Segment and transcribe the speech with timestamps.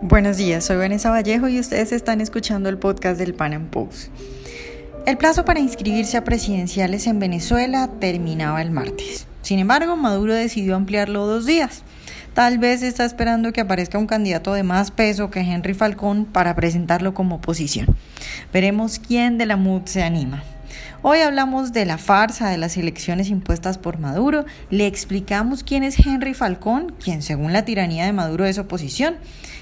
[0.00, 4.10] Buenos días, soy Vanessa Vallejo y ustedes están escuchando el podcast del Pan Am Post.
[5.06, 9.26] El plazo para inscribirse a presidenciales en Venezuela terminaba el martes.
[9.42, 11.82] Sin embargo, Maduro decidió ampliarlo dos días.
[12.32, 16.54] Tal vez está esperando que aparezca un candidato de más peso que Henry Falcón para
[16.54, 17.96] presentarlo como oposición.
[18.52, 20.44] Veremos quién de la MUD se anima.
[21.02, 25.98] Hoy hablamos de la farsa de las elecciones impuestas por Maduro, le explicamos quién es
[25.98, 29.16] Henry Falcón, quien según la tiranía de Maduro es oposición,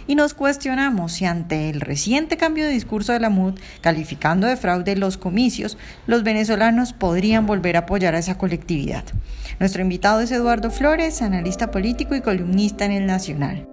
[0.07, 4.57] y nos cuestionamos si ante el reciente cambio de discurso de la MUD, calificando de
[4.57, 9.05] fraude los comicios, los venezolanos podrían volver a apoyar a esa colectividad.
[9.59, 13.67] Nuestro invitado es Eduardo Flores, analista político y columnista en el Nacional.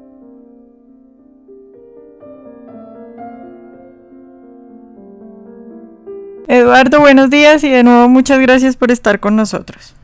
[6.48, 9.95] Eduardo, buenos días y de nuevo muchas gracias por estar con nosotros.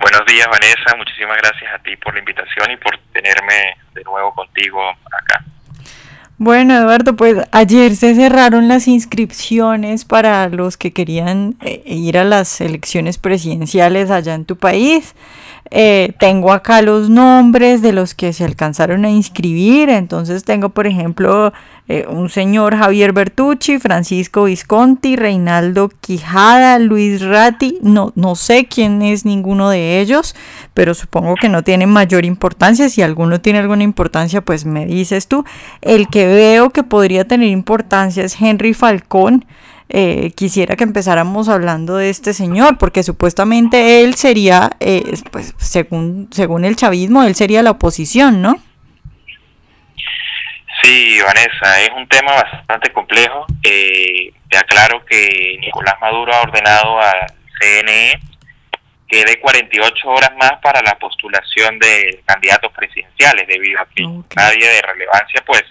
[0.00, 0.96] Buenos días, Vanessa.
[0.96, 5.44] Muchísimas gracias a ti por la invitación y por tenerme de nuevo contigo acá.
[6.36, 12.24] Bueno, Eduardo, pues ayer se cerraron las inscripciones para los que querían eh, ir a
[12.24, 15.14] las elecciones presidenciales allá en tu país.
[15.76, 19.88] Eh, tengo acá los nombres de los que se alcanzaron a inscribir.
[19.88, 21.52] Entonces tengo, por ejemplo,
[21.88, 27.80] eh, un señor Javier Bertucci, Francisco Visconti, Reinaldo Quijada, Luis Ratti.
[27.82, 30.36] No, no sé quién es ninguno de ellos,
[30.74, 32.88] pero supongo que no tiene mayor importancia.
[32.88, 35.44] Si alguno tiene alguna importancia, pues me dices tú.
[35.82, 39.44] El que veo que podría tener importancia es Henry Falcón.
[39.96, 46.28] Eh, quisiera que empezáramos hablando de este señor, porque supuestamente él sería, eh, pues según,
[46.32, 48.56] según el chavismo, él sería la oposición, ¿no?
[50.82, 53.46] Sí, Vanessa, es un tema bastante complejo.
[53.62, 58.18] Eh, te aclaro que Nicolás Maduro ha ordenado al CNE
[59.06, 64.02] que dé 48 horas más para la postulación de candidatos presidenciales, debido a que
[64.34, 65.62] nadie de relevancia pues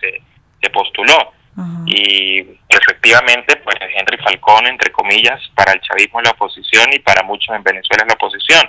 [0.62, 1.34] se postuló.
[1.86, 7.22] Y efectivamente, pues Henry Falcón, entre comillas, para el chavismo es la oposición y para
[7.24, 8.68] muchos en Venezuela es la oposición.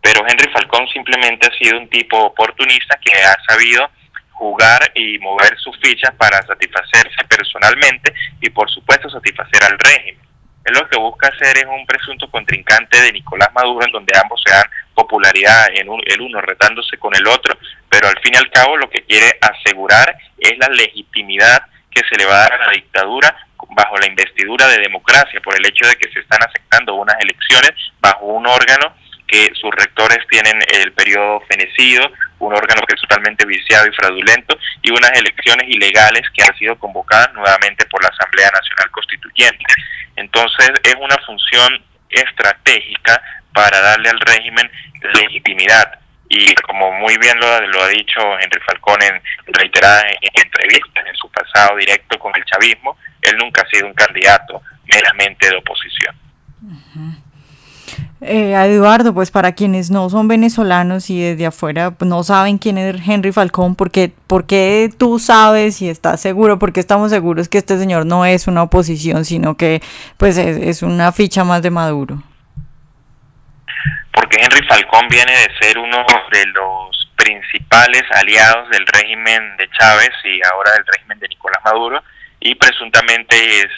[0.00, 3.88] Pero Henry Falcón simplemente ha sido un tipo oportunista que ha sabido
[4.30, 10.20] jugar y mover sus fichas para satisfacerse personalmente y por supuesto satisfacer al régimen.
[10.64, 14.40] Él lo que busca hacer es un presunto contrincante de Nicolás Maduro en donde ambos
[14.44, 14.64] se dan
[14.94, 17.56] popularidad en el uno retándose con el otro,
[17.88, 21.62] pero al fin y al cabo lo que quiere asegurar es la legitimidad
[21.94, 23.34] que se le va a dar a la dictadura
[23.70, 27.72] bajo la investidura de democracia por el hecho de que se están aceptando unas elecciones
[28.00, 28.94] bajo un órgano
[29.26, 34.58] que sus rectores tienen el periodo fenecido, un órgano que es totalmente viciado y fraudulento,
[34.82, 39.64] y unas elecciones ilegales que han sido convocadas nuevamente por la Asamblea Nacional Constituyente.
[40.16, 43.22] Entonces es una función estratégica
[43.54, 44.70] para darle al régimen
[45.14, 46.01] legitimidad
[46.32, 49.20] y como muy bien lo, lo ha dicho Henry Falcón en
[49.52, 54.62] reiteradas entrevistas en su pasado directo con el chavismo, él nunca ha sido un candidato
[54.86, 56.16] meramente de oposición.
[58.22, 62.78] Eh, Eduardo, pues para quienes no son venezolanos y desde afuera pues, no saben quién
[62.78, 66.58] es Henry Falcón, ¿por qué, ¿por qué tú sabes y estás seguro?
[66.58, 69.82] Porque estamos seguros que este señor no es una oposición, sino que
[70.16, 72.22] pues es, es una ficha más de Maduro
[74.12, 80.10] porque Henry Falcón viene de ser uno de los principales aliados del régimen de Chávez
[80.24, 82.02] y ahora del régimen de Nicolás Maduro
[82.44, 83.36] y presuntamente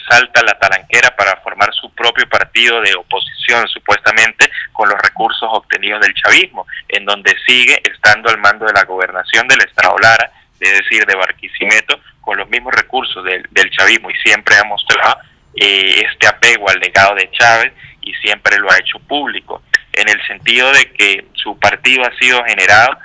[0.09, 6.01] salta la talanquera para formar su propio partido de oposición supuestamente con los recursos obtenidos
[6.01, 10.79] del chavismo, en donde sigue estando al mando de la gobernación del Estado Lara, es
[10.79, 15.19] decir, de Barquisimeto, con los mismos recursos del, chavismo y siempre ha mostrado
[15.55, 17.71] eh, este apego al legado de Chávez
[18.01, 19.61] y siempre lo ha hecho público
[19.95, 22.97] en el sentido de que su partido ha sido generado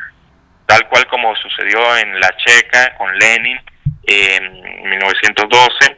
[0.70, 3.60] tal cual como sucedió en la Checa con Lenin
[4.04, 5.96] en 1912,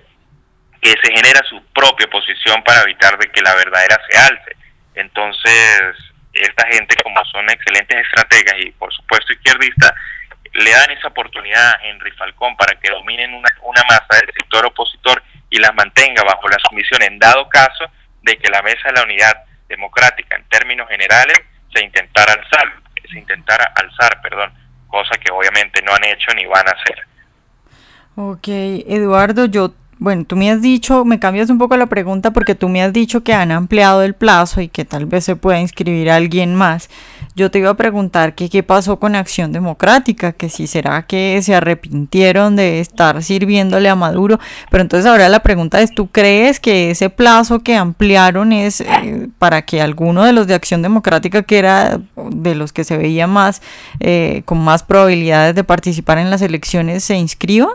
[0.80, 4.56] que se genera su propia posición para evitar de que la verdadera se alce.
[4.94, 5.94] Entonces,
[6.32, 9.92] esta gente como son excelentes estrategas y por supuesto izquierdistas,
[10.54, 14.64] le dan esa oportunidad a Henry Falcón para que dominen una, una masa del sector
[14.64, 17.84] opositor y las mantenga bajo la sumisión en dado caso
[18.22, 19.34] de que la mesa de la unidad
[19.72, 21.38] democrática en términos generales
[21.74, 22.68] se intentara alzar,
[23.10, 24.52] se intentara alzar, perdón,
[24.86, 27.06] cosa que obviamente no han hecho ni van a hacer.
[28.14, 32.54] Ok, Eduardo, yo, bueno, tú me has dicho, me cambias un poco la pregunta porque
[32.54, 35.58] tú me has dicho que han ampliado el plazo y que tal vez se pueda
[35.60, 36.90] inscribir a alguien más.
[37.34, 41.40] Yo te iba a preguntar que qué pasó con Acción Democrática, que si será que
[41.42, 44.38] se arrepintieron de estar sirviéndole a Maduro,
[44.70, 49.28] pero entonces ahora la pregunta es, ¿tú crees que ese plazo que ampliaron es eh,
[49.38, 53.26] para que alguno de los de Acción Democrática, que era de los que se veía
[53.26, 53.62] más,
[54.00, 57.70] eh, con más probabilidades de participar en las elecciones, se inscriba?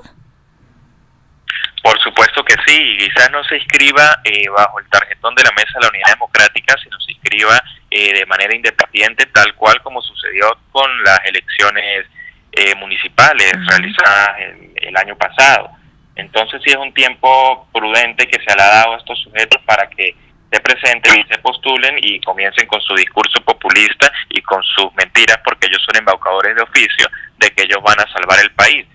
[1.82, 5.72] Por supuesto que sí, quizás no se inscriba eh, bajo el tarjetón de la Mesa
[5.76, 7.64] de la Unidad Democrática, sino se inscriba
[7.98, 12.06] eh, de manera independiente, tal cual como sucedió con las elecciones
[12.52, 14.38] eh, municipales realizadas
[14.76, 15.72] el, año pasado.
[16.16, 19.90] Entonces sí es un tiempo prudente que se le ha dado a estos sujetos para
[19.90, 20.16] que
[20.52, 25.40] se presenten y se postulen y comiencen con su discurso populista y con sus mentiras,
[25.44, 27.10] porque ellos son embaucadores de oficio
[27.40, 28.86] de que ellos van a salvar el país,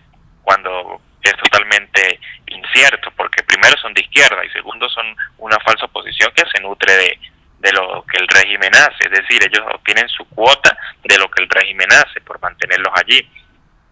[0.42, 5.06] cuando es totalmente incierto, porque primero son de izquierda y segundo son
[5.38, 7.18] una falsa oposición que se nutre de,
[7.62, 11.42] de lo que el régimen hace, es decir, ellos obtienen su cuota de lo que
[11.42, 13.24] el régimen hace por mantenerlos allí.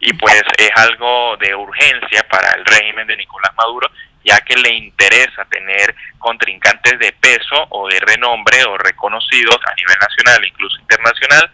[0.01, 3.89] Y pues es algo de urgencia para el régimen de Nicolás Maduro,
[4.25, 9.97] ya que le interesa tener contrincantes de peso o de renombre o reconocidos a nivel
[10.01, 11.51] nacional incluso internacional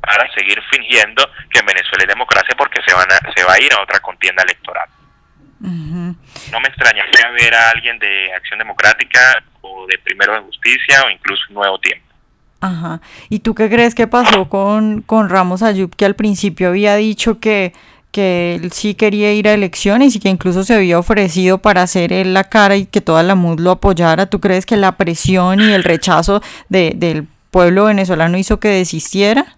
[0.00, 3.72] para seguir fingiendo que en Venezuela hay democracia porque se, van se va a ir
[3.72, 4.88] a otra contienda electoral.
[5.70, 11.10] No me extrañaría ver a alguien de Acción Democrática o de Primero de Justicia o
[11.10, 12.06] incluso Nuevo Tiempo.
[12.60, 13.00] Ajá.
[13.28, 17.40] ¿Y tú qué crees que pasó con, con Ramos Ayub, que al principio había dicho
[17.40, 17.72] que,
[18.12, 22.12] que él sí quería ir a elecciones y que incluso se había ofrecido para hacer
[22.12, 24.26] él la cara y que toda la MUD lo apoyara?
[24.26, 29.56] ¿Tú crees que la presión y el rechazo de, del pueblo venezolano hizo que desistiera?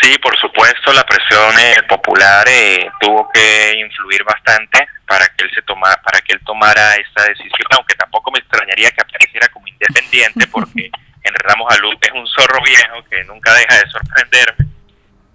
[0.00, 5.50] Sí, por supuesto, la presión eh, popular eh, tuvo que influir bastante para que él
[5.54, 9.66] se tomara, para que él tomara esta decisión, aunque tampoco me extrañaría que apareciera como
[9.66, 10.90] independiente, porque
[11.22, 14.66] en Ramos Alud es un zorro viejo que nunca deja de sorprenderme.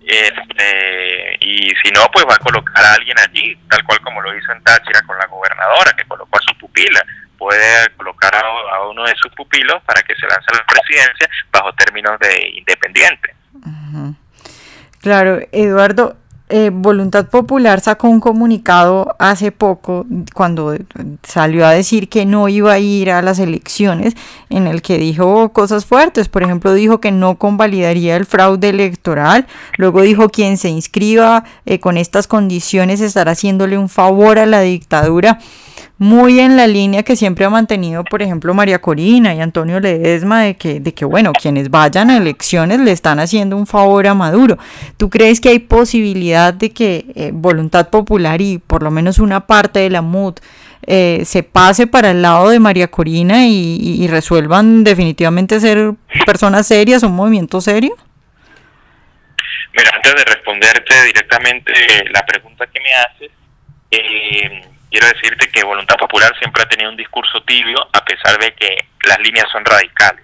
[0.07, 4.35] Este, y si no, pues va a colocar a alguien allí, tal cual como lo
[4.37, 7.03] hizo en Táchira con la gobernadora, que colocó a su pupila.
[7.37, 11.73] Puede colocar a, uno de sus pupilos para que se lance a la presidencia bajo
[11.73, 13.35] términos de independiente.
[15.05, 16.15] Claro, Eduardo,
[16.49, 20.75] eh, Voluntad Popular sacó un comunicado hace poco cuando
[21.21, 24.15] salió a decir que no iba a ir a las elecciones
[24.49, 26.27] en el que dijo cosas fuertes.
[26.27, 29.45] Por ejemplo, dijo que no convalidaría el fraude electoral.
[29.77, 34.61] Luego dijo quien se inscriba eh, con estas condiciones estará haciéndole un favor a la
[34.61, 35.37] dictadura
[35.97, 40.41] muy en la línea que siempre ha mantenido, por ejemplo, María Corina y Antonio Ledesma,
[40.41, 44.13] de que, de que, bueno, quienes vayan a elecciones le están haciendo un favor a
[44.13, 44.57] Maduro.
[44.97, 49.47] ¿Tú crees que hay posibilidad de que eh, Voluntad Popular y por lo menos una
[49.47, 50.35] parte de la MUD
[50.87, 55.93] eh, se pase para el lado de María Corina y, resuelvan definitivamente ser
[56.25, 57.95] personas serias, un movimiento serio?
[59.73, 61.73] Mira, antes de responderte directamente
[62.13, 63.31] la pregunta que me haces,
[63.91, 68.53] eh, quiero decirte que Voluntad Popular siempre ha tenido un discurso tibio a pesar de
[68.53, 70.23] que las líneas son radicales.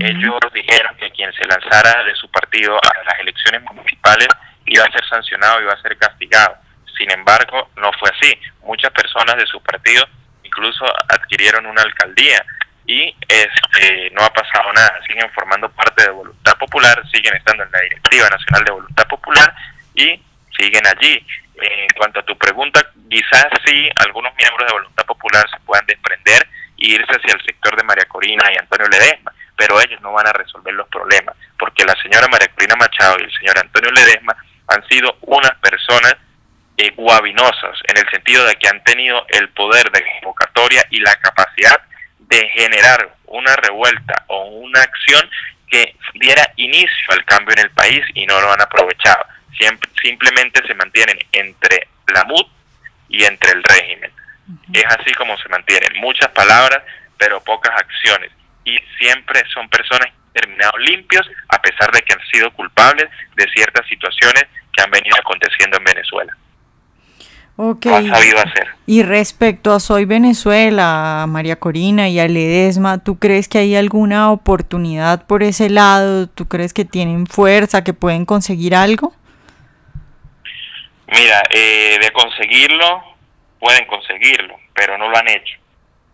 [0.00, 4.28] Ellos dijeron que quien se lanzara de su partido a las elecciones municipales
[4.64, 6.56] iba a ser sancionado, iba a ser castigado.
[6.96, 8.38] Sin embargo, no fue así.
[8.62, 10.06] Muchas personas de su partido
[10.42, 12.42] incluso adquirieron una alcaldía
[12.86, 15.00] y este, no ha pasado nada.
[15.06, 19.54] Siguen formando parte de Voluntad Popular, siguen estando en la Directiva Nacional de Voluntad Popular
[19.94, 20.22] y
[20.58, 21.26] siguen allí.
[21.60, 26.48] En cuanto a tu pregunta, quizás sí algunos miembros de Voluntad Popular se puedan desprender
[26.78, 30.28] e irse hacia el sector de María Corina y Antonio Ledesma, pero ellos no van
[30.28, 34.36] a resolver los problemas, porque la señora María Corina Machado y el señor Antonio Ledesma
[34.68, 36.14] han sido unas personas
[36.76, 41.16] eh, guabinosas, en el sentido de que han tenido el poder de convocatoria y la
[41.16, 41.80] capacidad
[42.18, 45.28] de generar una revuelta o una acción
[45.68, 49.24] que diera inicio al cambio en el país y no lo han aprovechado
[50.02, 52.46] simplemente se mantienen entre la MUD
[53.08, 54.10] y entre el régimen.
[54.72, 56.82] Es así como se mantienen muchas palabras,
[57.18, 58.30] pero pocas acciones.
[58.64, 63.86] Y siempre son personas terminados limpios, a pesar de que han sido culpables de ciertas
[63.88, 66.36] situaciones que han venido aconteciendo en Venezuela.
[67.60, 67.86] Ok.
[67.86, 68.68] sabido hacer.
[68.86, 73.74] Y respecto a Soy Venezuela, a María Corina y a Ledesma, ¿tú crees que hay
[73.74, 76.28] alguna oportunidad por ese lado?
[76.28, 79.12] ¿Tú crees que tienen fuerza, que pueden conseguir algo?
[81.08, 83.16] Mira, eh, de conseguirlo,
[83.58, 85.58] pueden conseguirlo, pero no lo han hecho.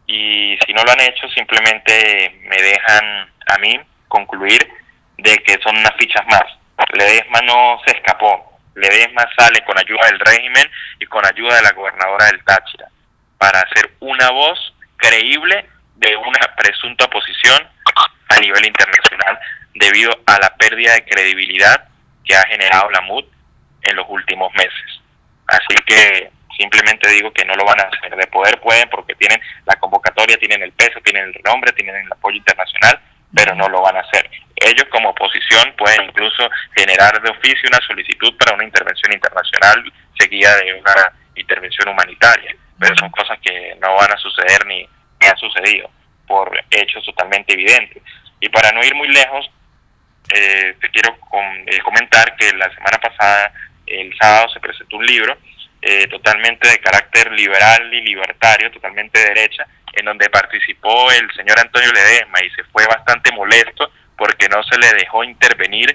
[0.06, 4.68] Y si no lo han hecho, simplemente me dejan a mí concluir
[5.18, 6.44] de que son unas fichas más.
[6.92, 8.60] Ledesma no se escapó.
[8.76, 10.70] Ledesma sale con ayuda del régimen
[11.00, 12.88] y con ayuda de la gobernadora del Táchira
[13.38, 17.66] para hacer una voz creíble de una presunta oposición
[18.28, 19.38] a nivel internacional
[19.74, 21.88] debido a la pérdida de credibilidad
[22.24, 23.24] que ha generado la MUD
[23.84, 25.00] en los últimos meses.
[25.46, 28.14] Así que simplemente digo que no lo van a hacer.
[28.16, 32.12] De poder pueden porque tienen la convocatoria, tienen el peso, tienen el nombre, tienen el
[32.12, 33.00] apoyo internacional,
[33.34, 34.30] pero no lo van a hacer.
[34.56, 40.56] Ellos como oposición pueden incluso generar de oficio una solicitud para una intervención internacional seguida
[40.56, 44.88] de una intervención humanitaria, pero son cosas que no van a suceder ni,
[45.20, 45.90] han sucedido
[46.26, 48.02] por hechos totalmente evidentes.
[48.40, 49.50] Y para no ir muy lejos,
[50.34, 51.16] eh, te quiero
[51.66, 53.52] eh, comentar que la semana pasada,
[53.86, 55.36] el sábado, se presentó un libro
[55.82, 61.92] eh, totalmente de carácter liberal y libertario, totalmente derecha, en donde participó el señor Antonio
[61.92, 65.94] Ledesma y se fue bastante molesto porque no se le dejó intervenir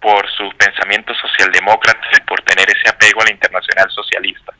[0.00, 4.52] por sus pensamientos socialdemócratas y por tener ese apego a la internacional socialista.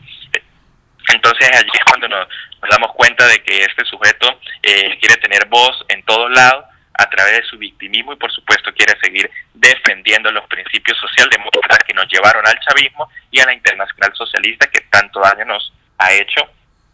[1.12, 2.26] Entonces allí es cuando nos,
[2.70, 6.64] damos cuenta de que este sujeto eh, quiere tener voz en todos lados
[6.94, 11.94] a través de su victimismo y por supuesto quiere seguir defendiendo los principios socialdemócratas que
[11.94, 16.40] nos llevaron al chavismo y a la internacional socialista que tanto daño nos ha hecho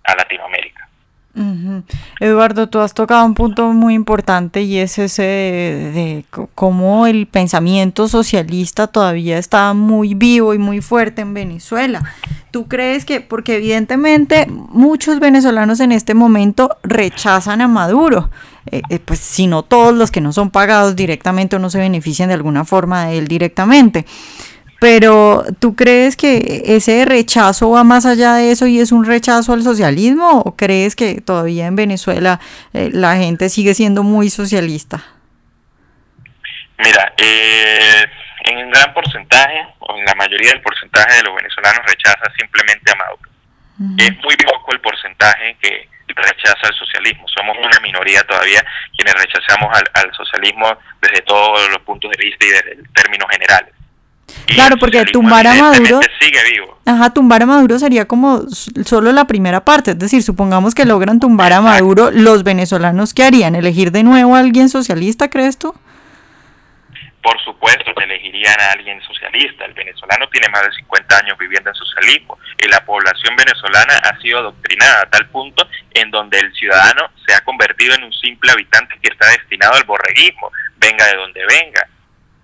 [0.04, 0.87] a Latinoamérica.
[2.20, 8.08] Eduardo, tú has tocado un punto muy importante y es ese de, cómo el pensamiento
[8.08, 12.02] socialista todavía está muy vivo y muy fuerte en Venezuela.
[12.50, 18.30] ¿Tú crees que, porque evidentemente muchos venezolanos en este momento rechazan a Maduro,
[18.70, 21.78] eh, eh, pues si no todos los que no son pagados directamente o no se
[21.78, 24.06] benefician de alguna forma de él directamente?
[24.80, 29.52] Pero ¿tú crees que ese rechazo va más allá de eso y es un rechazo
[29.52, 32.38] al socialismo o crees que todavía en Venezuela
[32.72, 35.02] eh, la gente sigue siendo muy socialista?
[36.78, 38.06] Mira, eh,
[38.44, 42.92] en un gran porcentaje, o en la mayoría del porcentaje de los venezolanos rechaza simplemente
[42.92, 43.30] a Maduro.
[43.98, 47.26] Es muy poco el porcentaje que rechaza el socialismo.
[47.28, 48.64] Somos una minoría todavía
[48.96, 53.72] quienes rechazamos al, al socialismo desde todos los puntos de vista y desde términos generales.
[54.46, 56.00] Claro, porque tumbar a Maduro.
[56.86, 58.42] Ajá, tumbar a Maduro sería como
[58.84, 59.92] solo la primera parte.
[59.92, 63.54] Es decir, supongamos que logran tumbar a Maduro, los venezolanos, ¿qué harían?
[63.54, 65.74] ¿Elegir de nuevo a alguien socialista, crees tú?
[67.22, 69.64] Por supuesto elegirían a alguien socialista.
[69.64, 74.20] El venezolano tiene más de 50 años viviendo en socialismo y la población venezolana ha
[74.20, 78.50] sido adoctrinada a tal punto en donde el ciudadano se ha convertido en un simple
[78.52, 81.88] habitante que está destinado al borreguismo, venga de donde venga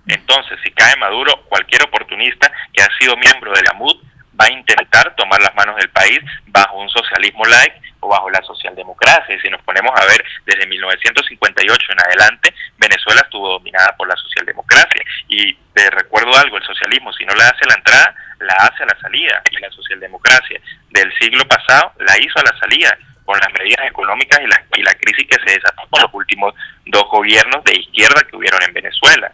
[0.07, 3.97] entonces, si cae Maduro, cualquier oportunista que ha sido miembro de la MUD
[4.39, 8.43] va a intentar tomar las manos del país bajo un socialismo like o bajo la
[8.43, 9.35] socialdemocracia.
[9.35, 14.17] Y si nos ponemos a ver, desde 1958 en adelante, Venezuela estuvo dominada por la
[14.17, 15.03] socialdemocracia.
[15.29, 18.87] Y te recuerdo algo, el socialismo, si no le hace la entrada, la hace a
[18.87, 19.43] la salida.
[19.51, 24.39] Y la socialdemocracia del siglo pasado la hizo a la salida con las medidas económicas
[24.43, 28.23] y la, y la crisis que se desató con los últimos dos gobiernos de izquierda
[28.29, 29.33] que hubieron en Venezuela.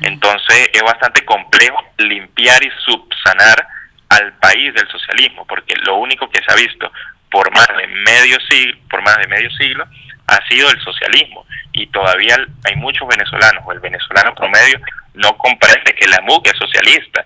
[0.00, 3.66] Entonces es bastante complejo limpiar y subsanar
[4.08, 6.90] al país del socialismo, porque lo único que se ha visto
[7.30, 9.86] por más de medio siglo, por más de medio siglo,
[10.28, 14.80] ha sido el socialismo y todavía hay muchos venezolanos o el venezolano promedio
[15.14, 17.24] no comprende que la MUC es socialista.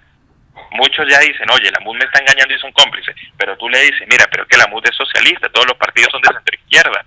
[0.73, 3.80] Muchos ya dicen, oye, la MUD me está engañando y son cómplices, pero tú le
[3.80, 7.02] dices, mira, pero que la MUD es socialista, todos los partidos son de centro izquierda.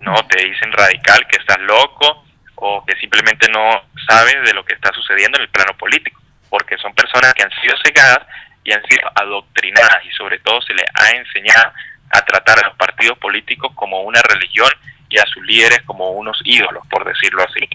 [0.00, 2.24] No, te dicen radical, que estás loco,
[2.56, 6.76] o que simplemente no sabe de lo que está sucediendo en el plano político, porque
[6.78, 8.26] son personas que han sido cegadas
[8.64, 11.72] y han sido adoctrinadas y sobre todo se les ha enseñado
[12.10, 14.68] a tratar a los partidos políticos como una religión
[15.08, 17.68] y a sus líderes como unos ídolos, por decirlo así.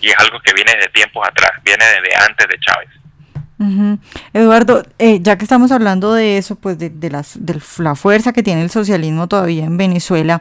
[0.00, 2.88] Y es algo que viene de tiempos atrás, viene desde antes de Chávez.
[4.32, 8.32] Eduardo, eh, ya que estamos hablando de eso, pues de, de, las, de la fuerza
[8.32, 10.40] que tiene el socialismo todavía en Venezuela,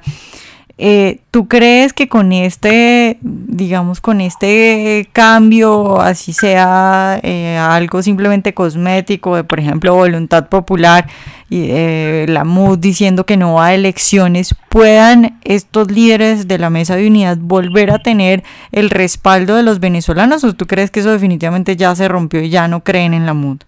[0.81, 3.19] eh, ¿Tú crees que con este,
[3.59, 11.07] digamos, con este cambio, así sea eh, algo simplemente cosmético, de por ejemplo voluntad popular
[11.49, 16.71] y eh, la MUD diciendo que no va a elecciones, puedan estos líderes de la
[16.71, 21.01] mesa de unidad volver a tener el respaldo de los venezolanos o tú crees que
[21.01, 23.59] eso definitivamente ya se rompió y ya no creen en la MUD?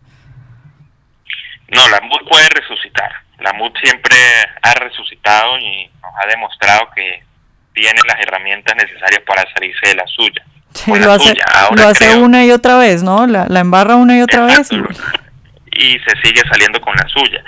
[1.70, 4.16] No, la MUD puede resucitar la MUD siempre
[4.62, 7.24] ha resucitado y nos ha demostrado que
[7.74, 10.44] tiene las herramientas necesarias para salirse de la suya.
[10.88, 11.34] lo hace,
[11.76, 13.28] lo hace una y otra vez, ¿no?
[13.28, 14.70] La, embarra una y otra vez.
[14.72, 16.00] Y...
[16.00, 17.44] se sigue saliendo con la suya.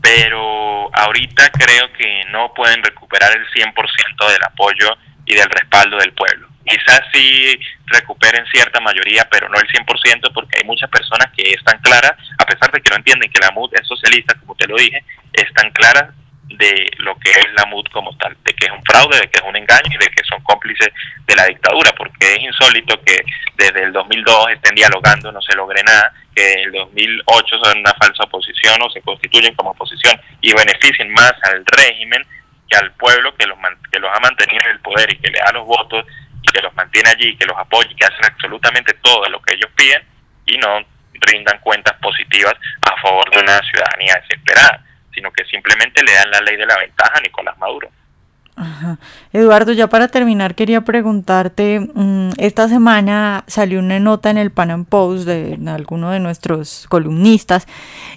[0.00, 4.88] Pero ahorita creo que no pueden recuperar el 100% del apoyo
[5.24, 6.48] y del respaldo del pueblo.
[6.66, 11.78] Quizás sí recuperen cierta mayoría, pero no el 100% porque hay muchas personas que están
[11.78, 14.76] claras, a pesar de que no entienden que la MUD es socialista, como te lo
[14.76, 15.02] dije,
[15.32, 16.14] están claras
[16.48, 19.38] de lo que es la MUD como tal, de que es un fraude, de que
[19.38, 20.88] es un engaño y de que son cómplices
[21.26, 23.24] de la dictadura, porque es insólito que
[23.56, 27.94] desde el 2002 estén dialogando, no se logre nada, que en el 2008 son una
[27.94, 32.22] falsa oposición o se constituyen como oposición y beneficien más al régimen
[32.68, 33.58] que al pueblo que los,
[33.90, 36.04] que los ha mantenido en el poder y que le da los votos
[36.42, 39.54] y que los mantiene allí, que los apoya y que hacen absolutamente todo lo que
[39.54, 40.02] ellos piden
[40.46, 44.84] y no rindan cuentas positivas a favor de una ciudadanía desesperada,
[45.14, 47.88] sino que simplemente le dan la ley de la ventaja a Nicolás Maduro.
[49.32, 54.84] Eduardo, ya para terminar quería preguntarte, mm, esta semana salió una nota en el Pan
[54.84, 57.66] Post de, alguno de nuestros columnistas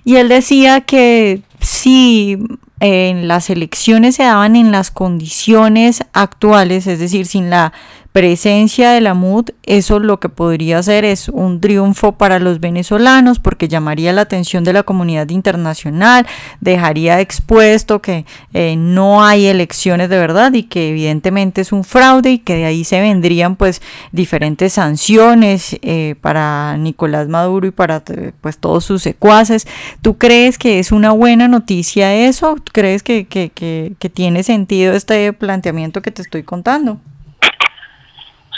[0.06, 2.38] y él decía que si
[2.80, 7.74] en las elecciones se daban en las condiciones actuales, es decir, sin la
[8.18, 13.38] presencia de la MUD, eso lo que podría ser es un triunfo para los venezolanos
[13.38, 16.26] porque llamaría la atención de la comunidad internacional,
[16.60, 22.32] dejaría expuesto que eh, no hay elecciones de verdad y que evidentemente es un fraude
[22.32, 28.02] y que de ahí se vendrían pues diferentes sanciones eh, para Nicolás Maduro y para
[28.42, 29.68] pues todos sus secuaces.
[30.02, 32.56] ¿Tú crees que es una buena noticia eso?
[32.74, 37.00] ¿Crees que, que, que, que tiene sentido este planteamiento que te estoy contando?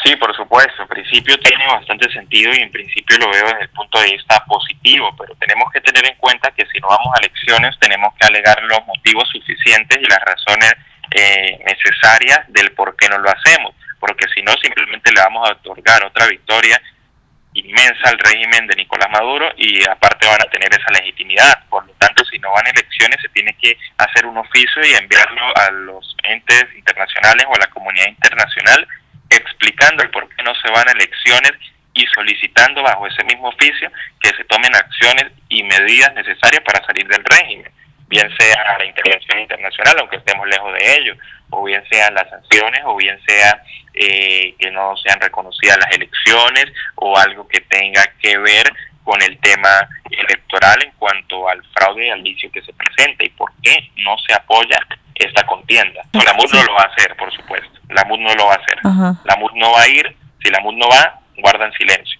[0.04, 0.84] Sí, por supuesto.
[0.84, 4.44] En principio tiene bastante sentido y en principio lo veo desde el punto de vista
[4.46, 8.28] positivo, pero tenemos que tener en cuenta que si no vamos a elecciones tenemos que
[8.28, 10.74] alegar los motivos suficientes y las razones
[11.12, 15.54] eh, necesarias del por qué no lo hacemos, porque si no simplemente le vamos a
[15.54, 16.82] otorgar otra victoria
[17.54, 21.68] inmensa al régimen de Nicolás Maduro y aparte van a tener esa legitimidad.
[21.68, 24.94] Por lo tanto, si no van a elecciones, se tiene que hacer un oficio y
[24.94, 28.88] enviarlo a los entes internacionales o a la comunidad internacional
[29.60, 31.52] explicando el por qué no se van a elecciones
[31.94, 37.06] y solicitando bajo ese mismo oficio que se tomen acciones y medidas necesarias para salir
[37.08, 37.70] del régimen,
[38.08, 41.16] bien sea la intervención internacional, aunque estemos lejos de ello,
[41.50, 43.62] o bien sean las sanciones, o bien sea
[43.94, 48.72] eh, que no sean reconocidas las elecciones, o algo que tenga que ver
[49.04, 53.30] con el tema electoral en cuanto al fraude y al vicio que se presenta y
[53.30, 54.80] por qué no se apoya
[55.20, 56.02] esta contienda.
[56.14, 57.80] La MUD no lo va a hacer, por supuesto.
[57.90, 58.80] La MUD no lo va a hacer.
[59.26, 60.16] La MUD no va a ir.
[60.42, 62.20] Si la MUD no va, guardan silencio.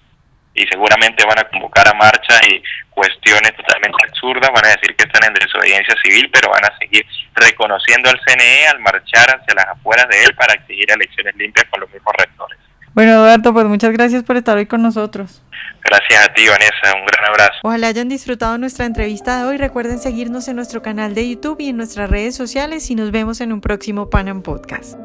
[0.54, 4.52] Y seguramente van a convocar a marcha y cuestiones totalmente absurdas.
[4.54, 8.68] Van a decir que están en desobediencia civil, pero van a seguir reconociendo al CNE
[8.68, 12.60] al marchar hacia las afueras de él para exigir elecciones limpias con los mismos rectores.
[12.94, 15.42] Bueno, Eduardo, pues muchas gracias por estar hoy con nosotros.
[15.84, 16.96] Gracias a ti, Vanessa.
[16.96, 17.60] Un gran abrazo.
[17.64, 19.58] Ojalá hayan disfrutado nuestra entrevista de hoy.
[19.58, 23.42] Recuerden seguirnos en nuestro canal de YouTube y en nuestras redes sociales y nos vemos
[23.42, 24.98] en un próximo Panam Podcast.